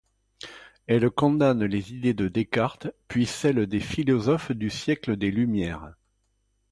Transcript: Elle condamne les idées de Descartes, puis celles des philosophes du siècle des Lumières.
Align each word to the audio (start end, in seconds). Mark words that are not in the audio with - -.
Elle 0.87 1.11
condamne 1.11 1.63
les 1.63 1.93
idées 1.93 2.15
de 2.15 2.27
Descartes, 2.27 2.87
puis 3.07 3.27
celles 3.27 3.67
des 3.67 3.79
philosophes 3.79 4.51
du 4.51 4.71
siècle 4.71 5.15
des 5.15 5.29
Lumières. 5.29 5.93